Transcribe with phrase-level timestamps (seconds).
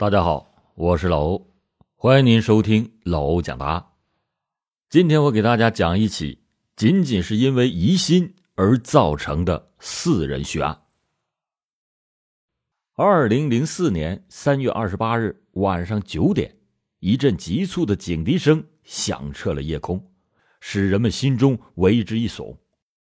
[0.00, 1.46] 大家好，我是老欧，
[1.94, 3.84] 欢迎您收听老欧讲答案。
[4.88, 6.42] 今天我给大家讲一起
[6.74, 10.80] 仅仅是因为疑心而造成的四人血案。
[12.94, 16.56] 二零零四年三月二十八日晚上九点，
[17.00, 20.10] 一阵急促的警笛声响彻了夜空，
[20.60, 22.56] 使人们心中为之一悚。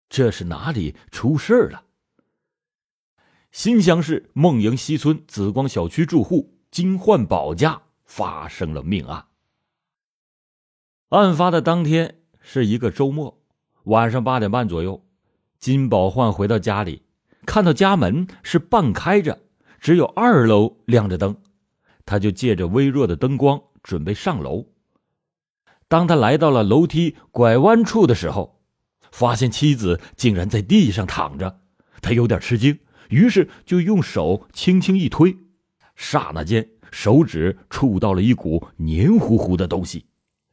[0.09, 1.85] 这是哪里出事了？
[3.53, 6.58] 新乡市孟营西村紫光小区住户。
[6.71, 9.25] 金焕宝家发生了命案。
[11.09, 13.41] 案发的当天是一个周末，
[13.85, 15.03] 晚上八点半左右，
[15.59, 17.03] 金宝焕回到家里，
[17.47, 19.41] 看到家门是半开着，
[19.81, 21.37] 只有二楼亮着灯，
[22.05, 24.67] 他就借着微弱的灯光准备上楼。
[25.89, 28.61] 当他来到了楼梯拐弯处的时候，
[29.11, 31.61] 发现妻子竟然在地上躺着，
[32.03, 32.79] 他有点吃惊，
[33.09, 35.39] 于是就用手轻轻一推。
[35.99, 40.07] 刹那间，手指触到了一股黏糊糊的东西，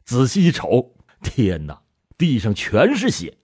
[0.03, 1.83] 仔细一瞅，天哪，
[2.17, 3.37] 地上全是血！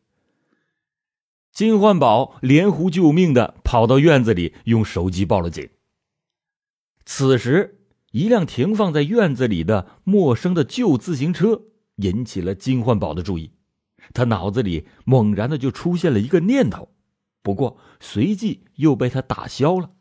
[1.53, 5.69] 金焕宝连呼救命的跑到院子里，用手机报了警。
[7.05, 7.79] 此时，
[8.11, 11.61] 一辆停放在院子里的陌生的旧自行车
[11.97, 13.51] 引起了金焕宝的注意，
[14.11, 16.89] 他脑子里猛然的就出现了一个念头，
[17.43, 19.91] 不过随即又被他打消了。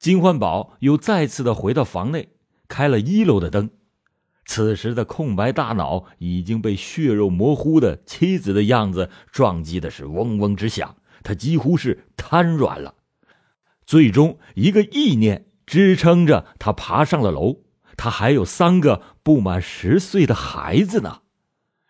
[0.00, 2.30] 金焕宝又再次的回到房内，
[2.68, 3.68] 开了一楼的灯。
[4.46, 12.94] 此时的空白大脑已经被血肉模糊的妻子的样子撞击的是嗡嗡直响，他几乎是瘫软了。
[13.84, 17.58] 最终，一个意念支撑着他爬上了楼。
[17.98, 21.20] 他还有三个不满十岁的孩子呢。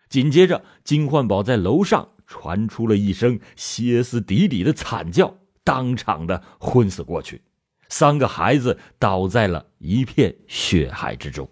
[0.09, 7.43] 紧接着，金焕宝在楼上传出了一声歇斯底里的惨叫，当场的昏死过去。
[7.91, 11.47] 三个孩子倒在了一片血海之中，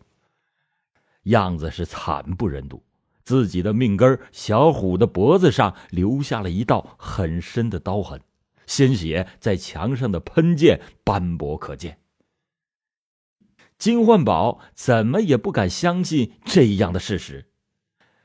[1.24, 2.82] 样子是惨不忍睹。
[3.26, 8.22] 自己的命根小虎的脖子上留下了一道很深的刀痕，
[8.66, 12.00] 鲜血在墙上的喷溅斑驳可见。
[13.78, 17.50] 金焕宝怎么也不敢相信这样的事实。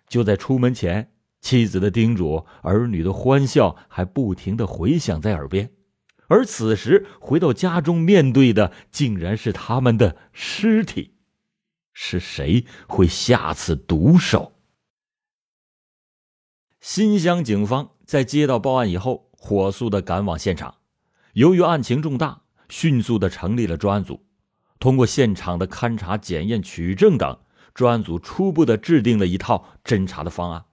[0.06, 1.10] 就在出门前，
[1.40, 5.68] 妻子的叮嘱、儿女的欢笑还不停的回响在耳边。
[6.26, 11.14] 而此时回到家中，面对的竟然是他们的尸体，
[11.92, 14.52] 是谁会下此毒手？
[16.80, 20.76] 新乡警方在接到报案以后，火速的赶往现场。
[21.34, 24.24] 由于案情重大，迅速的成立了专案组。
[24.78, 27.38] 通过现场的勘查、检验、取证等，
[27.74, 30.64] 专案组初步的制定了一套侦查的方案。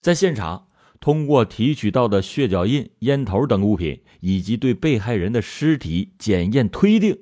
[0.00, 0.66] 在现场。
[1.00, 7.18] 通过提取到的血脚印、烟头等物品，以及对被害人的尸体检验推定，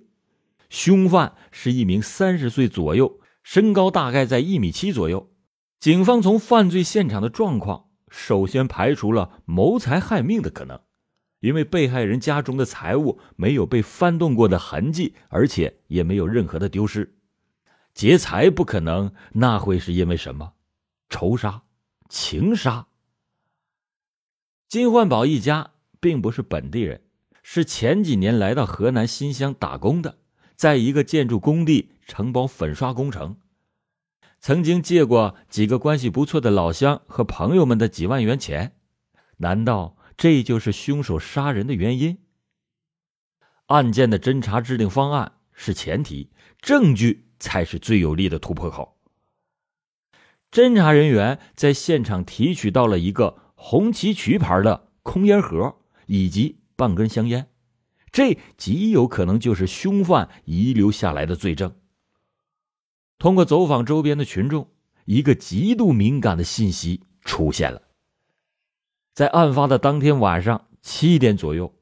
[0.68, 5.30] 凶犯是一名三十岁左右、身高大概在一米七左右。
[5.78, 10.80] 警方从犯罪现场的状况，首先排除了谋财害命的可能，
[11.38, 17.14] 因为被害人家中的财物没有被翻动过的痕迹，而且也没有任何的丢失。
[17.94, 20.54] 劫财不可能，那会是因为什么？
[21.08, 21.62] 仇杀、
[22.08, 22.87] 情杀？
[24.68, 27.00] 金焕宝一家并不是本地人，
[27.42, 30.18] 是前几年来到河南新乡打工的，
[30.56, 33.38] 在一个建筑工地承包粉刷工程，
[34.40, 38.74] 曾经借过几个关系不错的老乡和朋友们的几万元钱。
[39.38, 42.18] 难道这就是凶手杀人的原因？
[43.68, 46.30] 案件的侦查制定方案是前提，
[46.60, 48.98] 证据才是最有力的突破口。
[50.50, 53.47] 侦查人员在现场提取到了一个。
[53.60, 55.76] 红旗渠牌的空烟盒
[56.06, 57.48] 以及半根香烟，
[58.12, 61.74] 这极有可能就是凶犯遗留下来的罪证。
[63.18, 64.70] 通过走访周边的群众，
[65.06, 67.82] 一个极度敏感的信息出现了：
[69.12, 71.74] 在案发的当天晚上七点左右，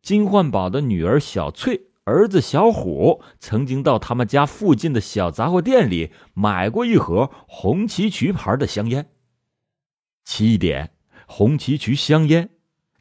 [0.00, 9.10] 金焕宝的女儿小翠、儿子小虎曾经到他们家附近的小杂货店里买过一盒红旗渠牌的香烟。
[10.22, 10.93] 七点。
[11.36, 12.50] 红旗渠香烟，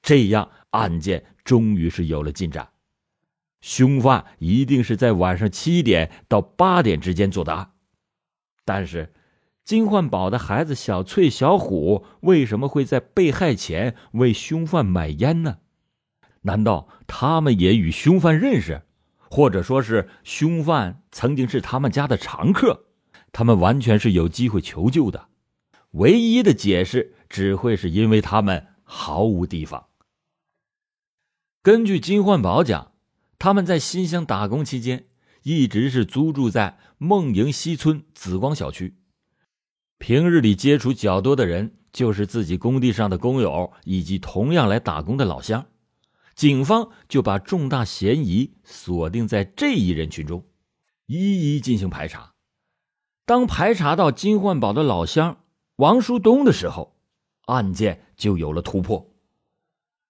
[0.01, 2.69] 这样案件终于是有了进展。
[3.61, 7.73] 凶犯一定是在晚上七点到八点之间做的案。
[8.65, 9.13] 但是，
[9.63, 15.59] 金焕宝的孩子小翠、小虎为什么会在被害前为凶犯买烟呢？
[16.41, 18.81] 难道他们也与凶犯认识，
[19.29, 22.85] 或者说是凶犯曾经是他们家的常客？
[23.31, 25.27] 他们完全是有机会求救的。
[25.91, 29.87] 唯一的解释只会是因为他们毫无提防。
[31.63, 32.91] 根据金焕宝讲，
[33.39, 35.07] 他们在新乡打工期间，
[35.41, 38.97] 一直是租住在梦营西村紫光小区。
[39.97, 45.65] 平日里接触较多的人就是自己工地上的工友以及同样来打工的老乡。
[46.35, 50.45] 警方就把重大嫌疑锁定在这一人群中，
[51.07, 52.33] 一一进行排查。
[53.25, 55.39] 当排查到金焕宝的老乡
[55.77, 56.92] 王书东的时候，
[57.53, 59.13] 案件就有了突破。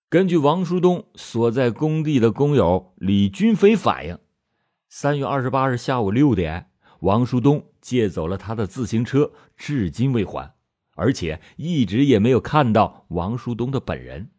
[0.09, 4.17] 根据王书东所在工地的工友李军飞反映，
[4.89, 10.55] 三月二十八日下午六点，王书东借走了他的自行车，至今未还，
[10.95, 14.31] 而且一直也没有看到王书东的本人。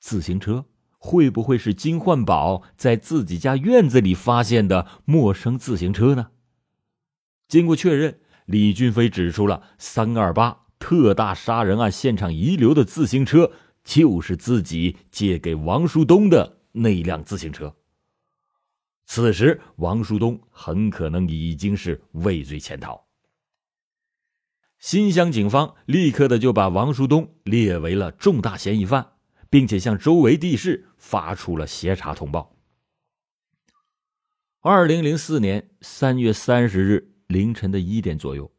[0.00, 0.66] 自行车。
[1.06, 6.28] 会不会是金焕宝在自己家院子里发现的陌生自行车呢？
[7.46, 13.52] 经过确认，李俊飞指出了三二八特大杀人案现场遗留的自行车
[13.82, 17.74] 就是自己借给王书东的那辆自行车。
[19.06, 23.06] 此时，王书东很可能已经是畏罪潜逃。
[24.78, 29.12] 新乡警方立刻的就把王书东列为了重大嫌疑犯。
[29.54, 32.56] 并且向周围地市发出了协查通报。
[34.58, 38.50] 二零零四年三月三十日凌晨的一点左右，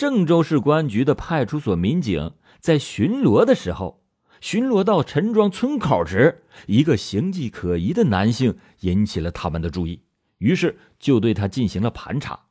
[0.00, 4.02] 郑州市公安局的派出所民警在巡逻的时候，
[4.40, 10.00] 巡逻到陈庄村口时，一个形迹可疑的男性引起了他们的注意，
[10.38, 12.44] 于是就对他进行了盘查。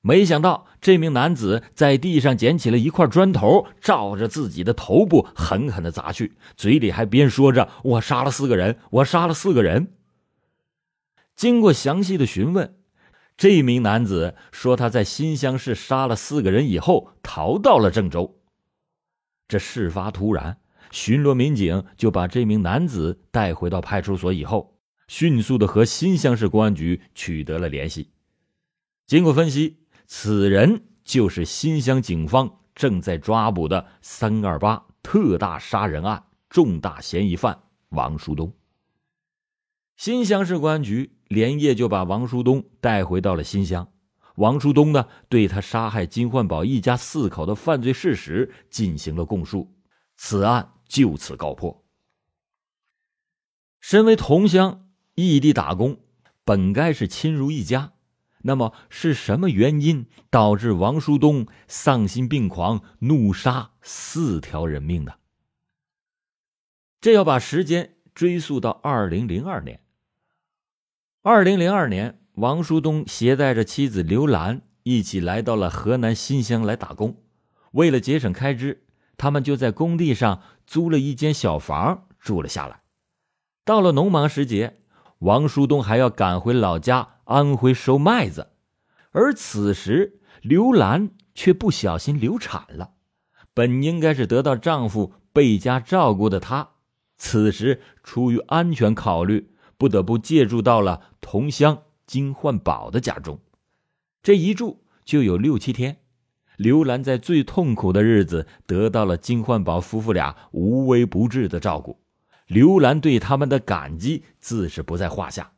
[0.00, 9.88] 没想到，这名男子在地上捡起了一块砖头，照着自己的头部狠狠的砸去，嘴里还边说着：“我杀了四个人，我杀了四个人。”
[11.34, 12.76] 经过详细的询问，
[13.36, 18.40] 这名男子说他在新乡市杀了四个人以后，逃到了郑州。
[19.48, 20.58] 这事发突然，
[20.90, 28.10] 巡逻民警就把这名男子带回到派出所以后，迅速的和新乡市公安局取得了联系。
[29.06, 29.78] 经过分析。
[30.14, 38.52] 此人就是新乡警方正在抓捕的“三二八”特大杀人案重大嫌疑犯王书东。
[39.96, 43.88] 新乡市公安局连夜就把王书东带回到了新乡。
[44.36, 49.74] 王书东呢，对他杀害金焕宝一家四口的犯罪事实进行了供述，
[50.16, 51.84] 此案就此告破。
[53.80, 55.98] 身为同乡，异地打工，
[56.44, 57.92] 本该是亲如一家。
[58.44, 65.12] 那么是什么原因导致王书东丧心病狂、怒杀四条人命呢？
[67.00, 69.81] 这要把时间追溯到二零零二年。
[71.24, 77.16] 二零零二年，王书东携带着妻子刘兰一起来到了河南新乡来打工。
[77.70, 78.82] 为了节省开支，
[79.16, 82.80] 他们就在工地上租了一间小房住了下来。
[83.64, 84.80] 到了农忙时节，
[85.20, 87.10] 王书东还要赶回老家。
[87.24, 88.48] 安徽收麦子，
[89.12, 92.94] 而此时刘兰却不小心流产了。
[93.54, 96.70] 本应该是得到丈夫倍加照顾的她，
[97.16, 99.51] 此时出于安全考虑，
[99.82, 103.40] 不得不借住到了同乡金焕宝的家中。
[104.22, 105.96] 这一住就有六七天。
[106.56, 111.98] 刘兰在最痛苦的日子得到了金焕宝夫妇俩无微不至的照顾，
[112.46, 115.50] 刘兰对他们的感激自是不在话下。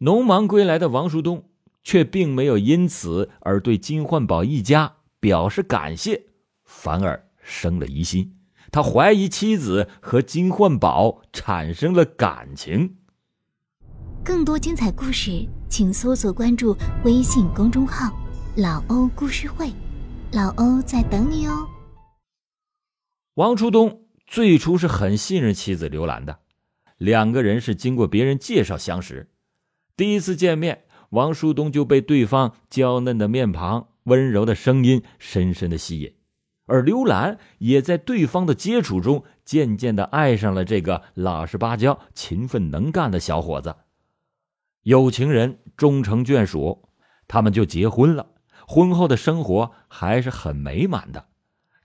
[0.00, 1.48] 农忙归来的王书东
[1.84, 6.24] 却并没有因此而对金焕宝一家表示感谢，
[6.64, 8.37] 反而生了疑心。
[8.70, 12.96] 他怀疑妻子和金焕宝产生了感情。
[14.24, 18.14] 更多精彩故事，请搜索关注微信公众号
[18.56, 19.72] “老欧故事会”，
[20.32, 21.66] 老欧在等你哦。
[23.34, 26.40] 王初东最初是很信任妻子刘兰的，
[26.98, 29.30] 两个人是经过别人介绍相识。
[29.96, 36.12] 第一次见面，王书东就被对方娇嫩的面庞、温柔的声音深深的吸引，
[36.68, 43.74] 而刘兰也在对方的接触中渐渐的爱上了这个老实巴交、勤奋能干的小伙子。
[44.82, 46.88] 有情人终成眷属，
[47.26, 48.34] 他们就结婚了。
[48.66, 51.26] 婚后的生活还是很美满的，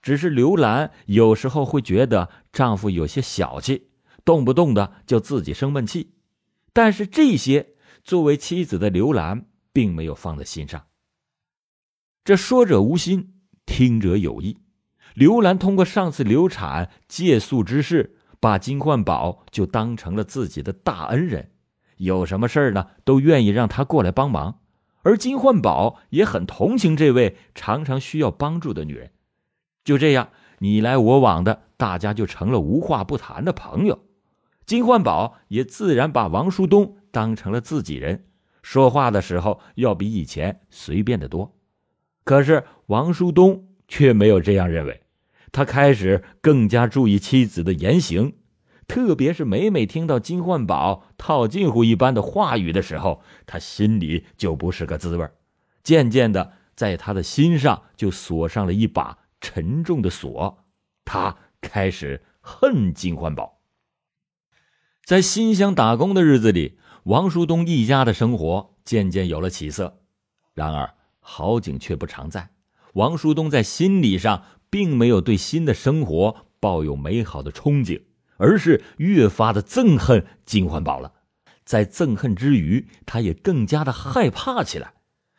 [0.02, 3.88] 只是刘兰有时候会觉得丈夫有些小气，
[4.24, 6.12] 动不动的就自己生闷气，
[6.72, 7.70] 但是这些。
[8.02, 10.84] 作为妻子的刘兰并没有放在心上。
[12.22, 13.32] 这说者无心，
[13.64, 14.58] 听者有意。
[15.14, 21.50] 刘兰通过上次流产借宿之事，把金焕宝就当成了自己的大恩人，
[21.96, 24.58] 有什么事儿呢，都愿意让他过来帮忙。
[25.02, 29.12] 而金焕宝也很同情这位常常需要帮助的女人。
[29.84, 34.00] 就这样，你来我往的，大家就成了无话不谈的朋友。
[34.66, 36.96] 金焕宝也自然把王书东。
[37.14, 38.24] 当成了自己人，
[38.60, 41.54] 说话的时候要比以前随便的多。
[42.24, 45.00] 可是王书东却没有这样认为，
[45.54, 48.34] 他开始更加注意妻子的言行，
[48.88, 55.30] 特别是每每听到金焕宝套近乎一般的话语的时候，他心里就不是个滋味
[55.84, 60.64] 渐渐的，在他的心上就锁上了一把沉重的锁，
[61.04, 63.60] 他开始恨金焕宝。
[65.04, 70.00] 在新乡打工的日子里，王书东一家的生活渐渐有了起色。
[70.52, 72.50] 然而，好景却不常在。
[72.94, 74.44] 王书东在心理上
[74.74, 78.02] 并没有对新的生活抱有美好的憧憬，
[78.38, 81.12] 而是越发的憎恨金焕宝了。
[81.64, 84.94] 在憎恨之余，他也更加的害怕起来，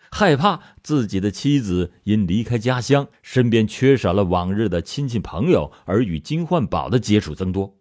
[0.10, 7.76] 害怕自己的妻子因离开家乡，身边缺少了往日的亲戚朋友，而与金焕宝的接触增多。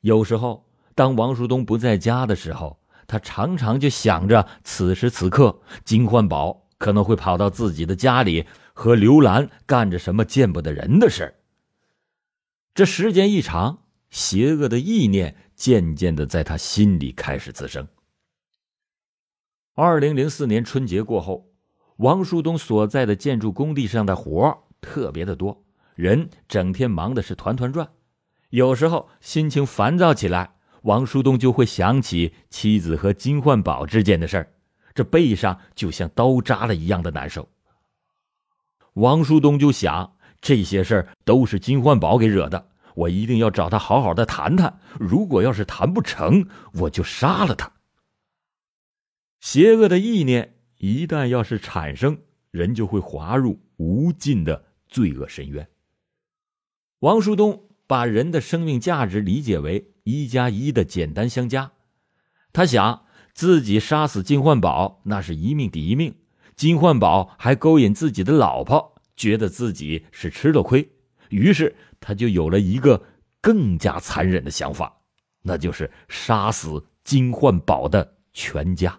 [0.00, 0.64] 有时候，
[0.94, 2.78] 当王书东不在家的时候，
[3.08, 6.60] 他常常就想着，此时此刻金焕宝。
[6.78, 11.34] 可能会跑到自己的家里和刘兰干着什么见不得人的事
[12.74, 17.86] 这时间一长，邪恶的意念渐渐的在他心里开始滋生。
[19.74, 21.50] 二零零四年春节过后，
[21.96, 25.64] 王书东所在的建筑工地上的活特别的多，
[25.94, 27.90] 人整天忙的是团团转。
[28.50, 34.52] 有时候心情烦躁起来，王书东就会想起妻子和金焕宝之间的事儿。
[34.94, 37.48] 这背上就像刀扎了一样的难受。
[38.94, 44.80] 王书东就想，这些事儿都是金焕宝给惹的，我一定要找他好好的谈谈。
[44.98, 47.72] 如果要是谈不成，我就杀了他。
[49.40, 52.18] 邪恶的意念一旦要是产生，
[52.50, 55.68] 人就会滑入无尽的罪恶深渊。
[57.00, 61.72] 王书东把人的生命价值理解为一加一的简单相加，
[62.52, 63.04] 他想。
[63.34, 66.14] 自己杀死金焕宝，那是一命抵一命。
[66.56, 70.88] 金焕宝还勾引自己的老婆，觉得自己是吃了亏，
[71.30, 73.02] 于是他就有了一个
[73.40, 74.94] 更加残忍的想法，
[75.42, 78.98] 那就是杀死金焕宝的全家。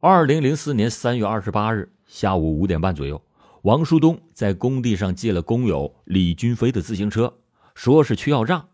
[0.00, 3.22] 二零零四年三月二十八日下午五点半左右，
[3.62, 7.36] 王书东在工地上借了工友李军飞的自行车，
[7.74, 8.69] 说是去要账。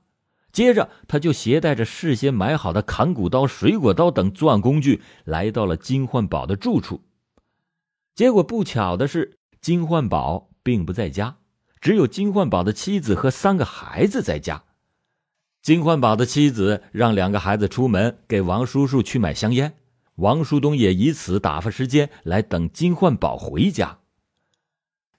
[0.56, 7.02] 接着，他就携带着事先买好的砍骨刀、水果刀等作案工具，来到了金焕宝的住处。
[8.14, 11.36] 结果不巧的是，金焕宝并不在家，
[11.82, 14.64] 只有金焕宝的妻子和三个孩子在家。
[15.60, 19.74] 金焕宝的妻子让两个孩子出门给王叔叔去买香烟，
[20.14, 23.98] 王书东也以此打发时间来等金焕宝回家。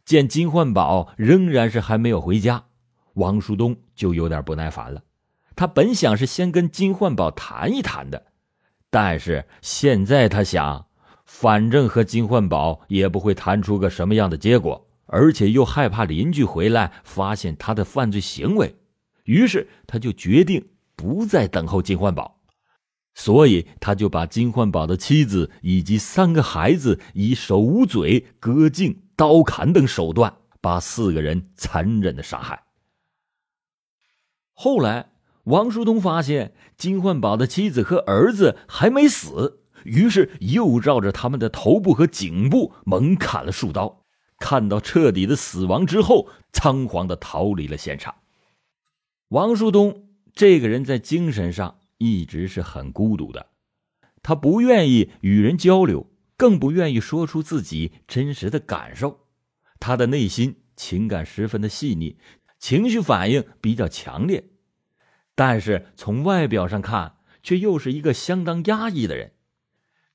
[0.03, 2.65] 见金焕宝仍然是还没有回家，
[3.13, 5.03] 王书东就有点不耐烦了。
[5.57, 8.27] 他本想是先跟金焕宝谈一谈的，
[8.91, 10.85] 但是现在他想，
[11.25, 18.75] 反正和金焕宝也不会谈出个什么样的结果，而且又害怕邻居回来发现他的犯罪行为，
[19.23, 20.63] 于是他就决定
[20.95, 22.39] 不再等候金焕宝，
[23.15, 32.61] 所以他就把金焕宝的妻子以及三个孩子以手捂嘴、割颈、刀砍等手段，把四个人残忍的杀害。
[34.53, 35.09] 后来。
[35.47, 44.03] 王书东发现金焕宝的妻子和儿子还没死，于是又绕着他们的头部和颈部猛砍了数刀。
[44.39, 48.15] 看到彻底的死亡之后，仓皇的逃离了现场。
[49.29, 53.47] 王树东这个人在精神上一直是很孤独的，
[54.21, 59.21] 他不愿意与人交流，更不愿意说出自己真实的感受。
[59.79, 62.17] 他的内心情感十分的细腻，
[62.59, 64.43] 情绪反应比较强烈。
[65.37, 69.33] 但是从外表上看，却又是一个相当压抑的人，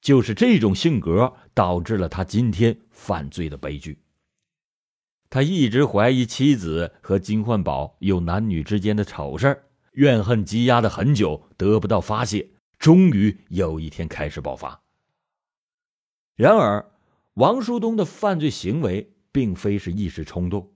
[0.01, 4.03] 就是这种性格导致了他今天犯罪的悲剧。
[5.31, 9.63] 他一直怀疑妻子和金焕宝有男女之间的丑事
[9.93, 12.51] 怨恨积压的很久，得不到发泄，
[12.81, 14.83] 终于有一天开始爆发。
[16.35, 16.91] 然而，
[17.35, 20.73] 王书东的犯罪行为并非是一时冲动，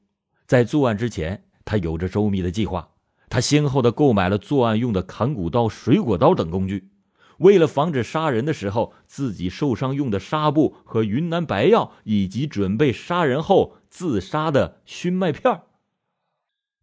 [0.47, 2.93] 在作案之前，他有着周密的计划。
[3.29, 6.91] 他先后的购买了作案用的砍骨刀、水果刀等工具，
[7.39, 15.63] 为了防止杀人的时候自己受伤用的纱布和云南白药，以及准备杀人后自杀的熏麦片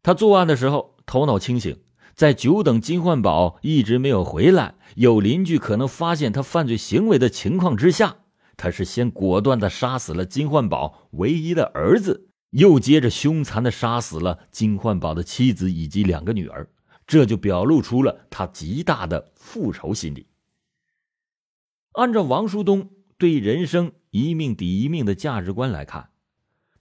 [0.03, 1.77] 他作案的时候头脑清醒，
[2.13, 8.17] 在久等金焕宝一直没有回来，有邻居可能发现他犯罪行为的情况之下，
[8.57, 12.29] 他是先果断的杀死了金焕宝唯一的儿子。
[12.53, 16.69] 又接着凶残的杀死了金焕宝的妻子以及两个女儿，
[17.07, 20.27] 这就表露出了他极大的复仇心理。
[21.93, 26.10] 按照王书东对人生一命抵一命的价值观来看，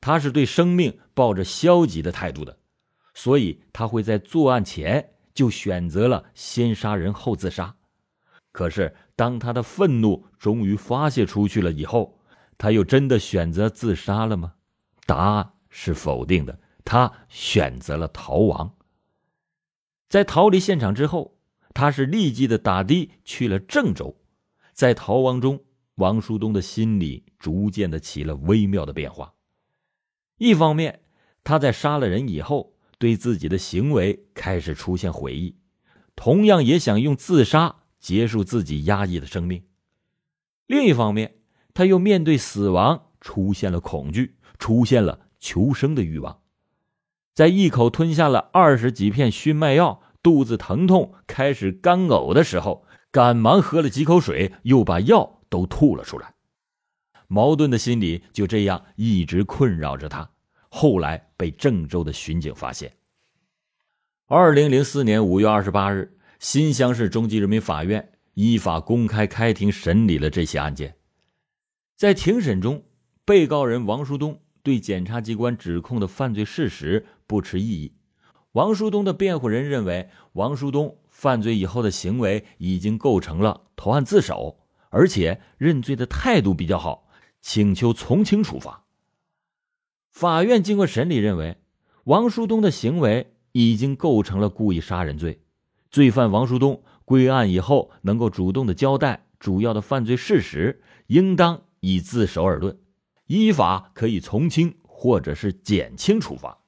[0.01, 2.59] 他是对生命抱着消极的态度的，
[3.15, 7.75] 所以他会在作案前就选择了先杀人后自杀。
[8.53, 12.21] 可是，当他的愤怒终于发泄出去了以后，
[12.59, 14.53] 他又真的选择自杀了吗？
[15.07, 16.61] 答案是否定的。
[16.85, 18.77] 他选择了逃亡。
[20.09, 21.39] 在逃离现场之后，
[21.73, 24.21] 他是立即的打的去了郑州。
[24.73, 25.65] 在逃亡中，
[25.95, 29.35] 王书东的心里逐渐的起了微妙的变化。
[30.39, 31.03] 一方面，
[31.45, 35.57] 他在杀了人以后，对自己的行为开始出现悔意，
[36.17, 39.61] 同样也想用自杀结束自己压抑的生命；
[40.67, 41.37] 另一方面，
[41.75, 46.41] 他又面对死亡出现了恐惧，出现了求生的欲望。
[47.35, 56.35] 在一口吞下了二十几片熏麦药，肚子疼痛，开始干呕的时候，赶忙喝了几口水，又把药都吐了出来。
[57.27, 60.31] 矛盾的心理就这样一直困扰着他。
[60.69, 62.95] 后来被郑州的巡警发现。
[64.27, 70.95] 二零零四年五月二十八日，新乡市中级人民法院依法公开开庭审理了这起案件。
[71.97, 72.85] 在庭审中，
[73.25, 74.41] 被告人王书东。
[74.63, 77.95] 对检察机关指控的犯罪事实不持异议。
[78.53, 84.59] 王书东的辩护人认为，王书东犯罪以后的行为已经构成了投案自首，
[84.91, 87.09] 而且认罪的态度比较好，
[87.41, 88.85] 请求从轻处罚。
[90.11, 91.57] 法院经过审理认为，
[92.05, 95.41] 王书东的行为已经构成了故意杀人罪，
[95.91, 102.79] 罪犯王书东归案以后能够主动的交代主要的犯罪事实，应当以自首而论。
[103.33, 106.59] 依法可以从轻或者是减轻处罚，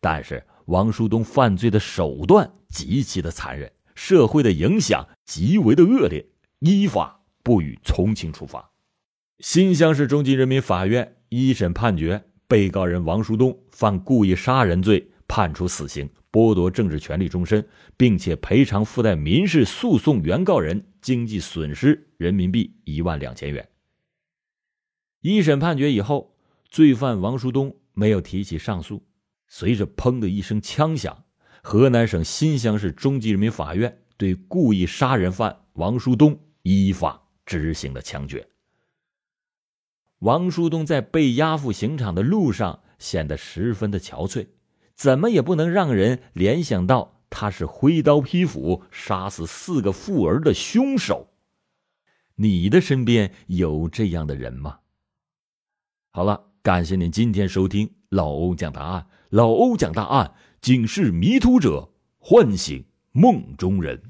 [0.00, 6.24] 但是王书东犯罪的手段极其的残忍，社会的影响极为的恶劣，
[6.60, 8.70] 依法不予从轻处罚。
[9.40, 23.68] 新乡市中级人民法院一审判决被告人王书东犯故意杀人罪，判处死刑，剥夺政治权利终身，并且赔偿附带民事诉讼原告人经济损失人民币一万两千元。
[25.24, 26.36] 一审判决以后，
[26.68, 29.02] 罪犯王书东没有提起上诉。
[29.48, 31.24] 随着“砰”的一声枪响，
[31.62, 38.46] 河南省新乡市中级人民法院对故意杀人犯王书东依法执行了枪决。
[40.18, 44.48] 王书东在被押赴刑场的路上显得十分的憔悴，
[44.94, 51.30] 怎么也不能让人联想到他是挥刀劈斧杀死四个妇儿的凶手。
[52.34, 54.80] 你的身边有这样的人吗？
[56.16, 59.04] 好了，感谢您今天收听老欧讲答案。
[59.30, 64.00] 老欧讲答案，警示迷途者，唤醒梦中人。